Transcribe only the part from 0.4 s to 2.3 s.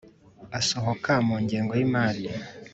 asohoka mu ngengo y’imari.